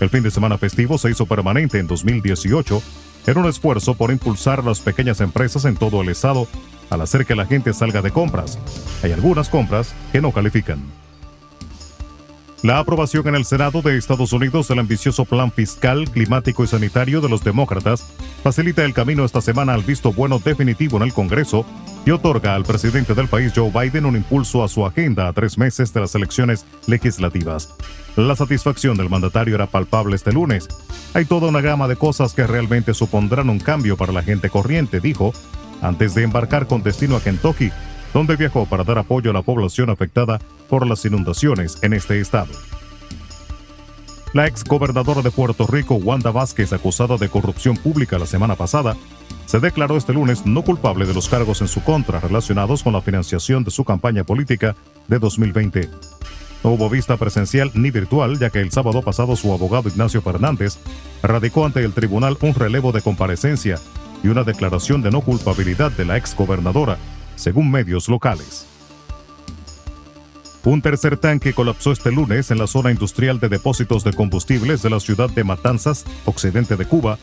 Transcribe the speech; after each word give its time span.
El 0.00 0.10
fin 0.10 0.22
de 0.22 0.30
semana 0.30 0.58
festivo 0.58 0.98
se 0.98 1.10
hizo 1.10 1.24
permanente 1.24 1.78
en 1.78 1.86
2018 1.86 2.82
en 3.26 3.38
un 3.38 3.46
esfuerzo 3.46 3.94
por 3.94 4.10
impulsar 4.10 4.64
las 4.64 4.80
pequeñas 4.80 5.20
empresas 5.20 5.64
en 5.64 5.76
todo 5.76 6.02
el 6.02 6.10
estado 6.10 6.46
al 6.90 7.00
hacer 7.00 7.24
que 7.24 7.34
la 7.34 7.46
gente 7.46 7.72
salga 7.72 8.02
de 8.02 8.10
compras. 8.10 8.58
Hay 9.02 9.12
algunas 9.12 9.48
compras 9.48 9.94
que 10.12 10.20
no 10.20 10.32
califican. 10.32 10.80
La 12.62 12.78
aprobación 12.78 13.26
en 13.28 13.34
el 13.34 13.44
Senado 13.44 13.80
de 13.80 13.96
Estados 13.96 14.32
Unidos 14.32 14.68
del 14.68 14.78
ambicioso 14.78 15.24
plan 15.24 15.52
fiscal, 15.52 16.10
climático 16.10 16.64
y 16.64 16.66
sanitario 16.66 17.20
de 17.20 17.28
los 17.28 17.44
demócratas 17.44 18.04
facilita 18.46 18.84
el 18.84 18.94
camino 18.94 19.24
esta 19.24 19.40
semana 19.40 19.74
al 19.74 19.82
visto 19.82 20.12
bueno 20.12 20.38
definitivo 20.38 20.98
en 20.98 21.02
el 21.02 21.12
Congreso 21.12 21.66
y 22.04 22.12
otorga 22.12 22.54
al 22.54 22.62
presidente 22.62 23.12
del 23.12 23.26
país 23.26 23.52
Joe 23.52 23.72
Biden 23.72 24.06
un 24.06 24.14
impulso 24.14 24.62
a 24.62 24.68
su 24.68 24.86
agenda 24.86 25.26
a 25.26 25.32
tres 25.32 25.58
meses 25.58 25.92
de 25.92 25.98
las 25.98 26.14
elecciones 26.14 26.64
legislativas. 26.86 27.74
La 28.14 28.36
satisfacción 28.36 28.96
del 28.96 29.10
mandatario 29.10 29.56
era 29.56 29.66
palpable 29.66 30.14
este 30.14 30.30
lunes. 30.30 30.68
Hay 31.12 31.24
toda 31.24 31.48
una 31.48 31.60
gama 31.60 31.88
de 31.88 31.96
cosas 31.96 32.34
que 32.34 32.46
realmente 32.46 32.94
supondrán 32.94 33.50
un 33.50 33.58
cambio 33.58 33.96
para 33.96 34.12
la 34.12 34.22
gente 34.22 34.48
corriente, 34.48 35.00
dijo, 35.00 35.32
antes 35.82 36.14
de 36.14 36.22
embarcar 36.22 36.68
con 36.68 36.84
destino 36.84 37.16
a 37.16 37.20
Kentucky, 37.20 37.72
donde 38.14 38.36
viajó 38.36 38.64
para 38.66 38.84
dar 38.84 38.98
apoyo 38.98 39.32
a 39.32 39.34
la 39.34 39.42
población 39.42 39.90
afectada 39.90 40.38
por 40.68 40.86
las 40.86 41.04
inundaciones 41.04 41.78
en 41.82 41.94
este 41.94 42.20
estado. 42.20 42.52
La 44.36 44.46
ex 44.46 44.64
gobernadora 44.64 45.22
de 45.22 45.30
Puerto 45.30 45.66
Rico, 45.66 45.94
Wanda 45.94 46.30
Vázquez, 46.30 46.70
acusada 46.74 47.16
de 47.16 47.30
corrupción 47.30 47.74
pública 47.74 48.18
la 48.18 48.26
semana 48.26 48.54
pasada, 48.54 48.94
se 49.46 49.60
declaró 49.60 49.96
este 49.96 50.12
lunes 50.12 50.44
no 50.44 50.60
culpable 50.60 51.06
de 51.06 51.14
los 51.14 51.30
cargos 51.30 51.62
en 51.62 51.68
su 51.68 51.82
contra 51.82 52.20
relacionados 52.20 52.82
con 52.82 52.92
la 52.92 53.00
financiación 53.00 53.64
de 53.64 53.70
su 53.70 53.82
campaña 53.82 54.24
política 54.24 54.76
de 55.08 55.18
2020. 55.18 55.88
No 56.62 56.72
hubo 56.72 56.90
vista 56.90 57.16
presencial 57.16 57.70
ni 57.72 57.90
virtual, 57.90 58.38
ya 58.38 58.50
que 58.50 58.60
el 58.60 58.72
sábado 58.72 59.00
pasado 59.00 59.36
su 59.36 59.54
abogado 59.54 59.88
Ignacio 59.88 60.20
Fernández 60.20 60.76
radicó 61.22 61.64
ante 61.64 61.82
el 61.82 61.94
tribunal 61.94 62.36
un 62.42 62.52
relevo 62.52 62.92
de 62.92 63.00
comparecencia 63.00 63.78
y 64.22 64.28
una 64.28 64.44
declaración 64.44 65.00
de 65.00 65.12
no 65.12 65.22
culpabilidad 65.22 65.92
de 65.92 66.04
la 66.04 66.18
ex 66.18 66.36
gobernadora, 66.36 66.98
según 67.36 67.70
medios 67.70 68.06
locales. 68.06 68.75
Un 70.66 70.82
tercer 70.82 71.16
tanque 71.16 71.54
colapsó 71.54 71.92
este 71.92 72.10
lunes 72.10 72.50
en 72.50 72.58
la 72.58 72.66
zona 72.66 72.90
industrial 72.90 73.38
de 73.38 73.48
depósitos 73.48 74.02
de 74.02 74.12
combustibles 74.12 74.82
de 74.82 74.90
la 74.90 74.98
ciudad 74.98 75.30
de 75.30 75.44
Matanzas, 75.44 76.04
occidente 76.24 76.74
de 76.74 76.84
Cuba, 76.84 77.18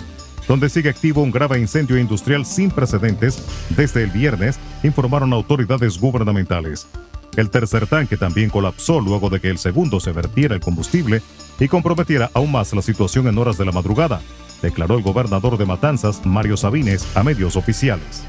donde 0.48 0.70
sigue 0.70 0.90
activo 0.90 1.22
un 1.22 1.32
grave 1.32 1.60
incendio 1.60 1.98
industrial 1.98 2.46
sin 2.46 2.72
precedentes 2.72 3.44
desde 3.76 4.04
el 4.04 4.12
viernes, 4.12 4.58
informaron 4.82 5.34
autoridades 5.34 6.00
gubernamentales. 6.00 6.88
El 7.36 7.50
tercer 7.50 7.86
tanque 7.86 8.16
también 8.16 8.50
colapsó 8.50 9.02
luego 9.02 9.30
de 9.30 9.42
que 9.42 9.50
el 9.50 9.58
segundo 9.58 10.00
se 10.00 10.14
vertiera 10.14 10.56
el 10.56 10.62
combustible 10.62 11.22
y 11.60 11.68
comprometiera 11.68 12.32
aún 12.34 12.54
más 12.54 12.72
la 12.72 12.82
situación 12.82 13.28
en 13.28 13.38
horas 13.38 13.58
de 13.58 13.66
la 13.66 13.74
madrugada, 13.74 14.22
declaró 14.62 14.96
el 14.96 15.04
gobernador 15.04 15.58
de 15.58 15.66
Matanzas, 15.66 16.26
Mario 16.26 16.56
Sabines, 16.56 17.06
a 17.14 17.24
medios 17.24 17.58
oficiales. 17.58 18.24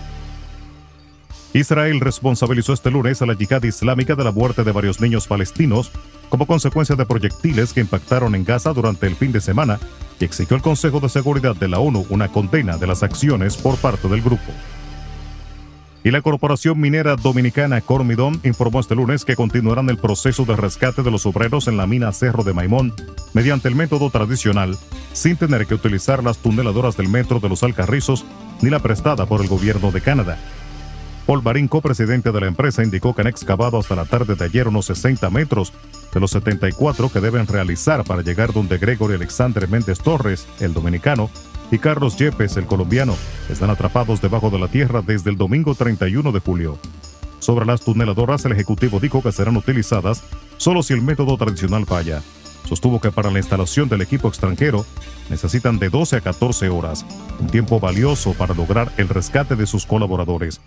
Israel 1.54 2.00
responsabilizó 2.00 2.72
este 2.72 2.90
lunes 2.90 3.22
a 3.22 3.26
la 3.26 3.34
yihad 3.34 3.62
islámica 3.62 4.16
de 4.16 4.24
la 4.24 4.32
muerte 4.32 4.64
de 4.64 4.72
varios 4.72 5.00
niños 5.00 5.28
palestinos 5.28 5.92
como 6.28 6.46
consecuencia 6.46 6.96
de 6.96 7.06
proyectiles 7.06 7.72
que 7.72 7.80
impactaron 7.80 8.34
en 8.34 8.44
Gaza 8.44 8.72
durante 8.72 9.06
el 9.06 9.14
fin 9.14 9.30
de 9.30 9.40
semana 9.40 9.78
y 10.18 10.24
exigió 10.24 10.56
al 10.56 10.62
Consejo 10.62 10.98
de 10.98 11.08
Seguridad 11.08 11.54
de 11.54 11.68
la 11.68 11.78
ONU 11.78 12.06
una 12.10 12.26
condena 12.26 12.76
de 12.76 12.88
las 12.88 13.04
acciones 13.04 13.56
por 13.56 13.76
parte 13.76 14.08
del 14.08 14.20
grupo. 14.20 14.52
Y 16.02 16.10
la 16.10 16.22
corporación 16.22 16.80
minera 16.80 17.14
dominicana 17.14 17.80
Cormidón 17.80 18.40
informó 18.42 18.80
este 18.80 18.96
lunes 18.96 19.24
que 19.24 19.36
continuarán 19.36 19.88
el 19.90 19.96
proceso 19.96 20.44
de 20.44 20.56
rescate 20.56 21.04
de 21.04 21.10
los 21.12 21.24
obreros 21.24 21.68
en 21.68 21.76
la 21.76 21.86
mina 21.86 22.10
Cerro 22.10 22.42
de 22.42 22.52
Maimón 22.52 22.92
mediante 23.32 23.68
el 23.68 23.76
método 23.76 24.10
tradicional, 24.10 24.76
sin 25.12 25.36
tener 25.36 25.66
que 25.66 25.74
utilizar 25.74 26.24
las 26.24 26.38
tuneladoras 26.38 26.96
del 26.96 27.08
metro 27.08 27.38
de 27.38 27.48
los 27.48 27.62
Alcarrizos 27.62 28.24
ni 28.60 28.70
la 28.70 28.80
prestada 28.80 29.24
por 29.26 29.40
el 29.40 29.46
gobierno 29.46 29.92
de 29.92 30.00
Canadá. 30.00 30.36
Paul 31.26 31.40
Barín, 31.40 31.68
presidente 31.68 32.32
de 32.32 32.40
la 32.40 32.48
empresa, 32.48 32.82
indicó 32.82 33.14
que 33.14 33.22
han 33.22 33.28
excavado 33.28 33.78
hasta 33.78 33.96
la 33.96 34.04
tarde 34.04 34.34
de 34.34 34.44
ayer 34.44 34.68
unos 34.68 34.86
60 34.86 35.30
metros 35.30 35.72
de 36.12 36.20
los 36.20 36.30
74 36.32 37.08
que 37.08 37.20
deben 37.20 37.46
realizar 37.46 38.04
para 38.04 38.22
llegar 38.22 38.52
donde 38.52 38.76
Gregory 38.76 39.14
Alexander 39.14 39.66
Méndez 39.66 40.00
Torres, 40.00 40.46
el 40.60 40.74
dominicano, 40.74 41.30
y 41.70 41.78
Carlos 41.78 42.16
Yepes, 42.16 42.58
el 42.58 42.66
colombiano, 42.66 43.16
están 43.48 43.70
atrapados 43.70 44.20
debajo 44.20 44.50
de 44.50 44.58
la 44.58 44.68
tierra 44.68 45.00
desde 45.00 45.30
el 45.30 45.38
domingo 45.38 45.74
31 45.74 46.30
de 46.30 46.40
julio. 46.40 46.78
Sobre 47.38 47.64
las 47.64 47.80
tuneladoras, 47.80 48.44
el 48.44 48.52
Ejecutivo 48.52 49.00
dijo 49.00 49.22
que 49.22 49.32
serán 49.32 49.56
utilizadas 49.56 50.22
solo 50.58 50.82
si 50.82 50.92
el 50.92 51.02
método 51.02 51.36
tradicional 51.38 51.86
falla. 51.86 52.22
Sostuvo 52.68 53.00
que 53.00 53.10
para 53.10 53.30
la 53.30 53.38
instalación 53.38 53.88
del 53.88 54.02
equipo 54.02 54.28
extranjero 54.28 54.84
necesitan 55.30 55.78
de 55.78 55.88
12 55.88 56.16
a 56.16 56.20
14 56.20 56.68
horas, 56.68 57.04
un 57.40 57.46
tiempo 57.48 57.80
valioso 57.80 58.34
para 58.34 58.54
lograr 58.54 58.92
el 58.98 59.08
rescate 59.08 59.56
de 59.56 59.66
sus 59.66 59.86
colaboradores. 59.86 60.60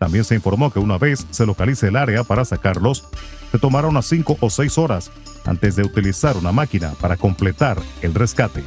También 0.00 0.24
se 0.24 0.34
informó 0.34 0.72
que 0.72 0.78
una 0.78 0.96
vez 0.96 1.26
se 1.30 1.44
localice 1.44 1.88
el 1.88 1.96
área 1.96 2.24
para 2.24 2.46
sacarlos, 2.46 3.04
se 3.52 3.58
tomará 3.58 3.86
unas 3.86 4.06
5 4.06 4.38
o 4.40 4.48
6 4.48 4.78
horas 4.78 5.10
antes 5.44 5.76
de 5.76 5.82
utilizar 5.82 6.38
una 6.38 6.52
máquina 6.52 6.94
para 7.02 7.18
completar 7.18 7.76
el 8.00 8.14
rescate. 8.14 8.64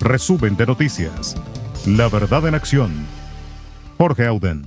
Resumen 0.00 0.56
de 0.56 0.64
noticias. 0.64 1.36
La 1.84 2.08
verdad 2.08 2.46
en 2.48 2.54
acción. 2.54 2.92
Jorge 3.98 4.26
Auden. 4.26 4.66